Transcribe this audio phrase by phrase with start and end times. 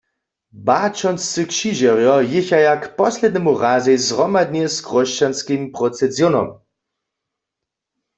[0.65, 6.47] Baćonscy křižerjo jěchaja k poslednemu razej zhromadnje z Chróšćanskim procesijónom.